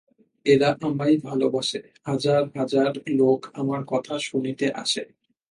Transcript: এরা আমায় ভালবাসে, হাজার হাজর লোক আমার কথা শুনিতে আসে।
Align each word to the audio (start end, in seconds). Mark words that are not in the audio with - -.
এরা 0.45 0.69
আমায় 0.81 1.15
ভালবাসে, 1.17 1.79
হাজার 2.05 2.41
হাজর 2.55 2.89
লোক 3.11 3.39
আমার 3.53 3.81
কথা 3.87 4.15
শুনিতে 4.19 4.65
আসে। 4.73 5.03